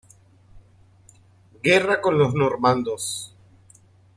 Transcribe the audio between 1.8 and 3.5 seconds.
con los normandos.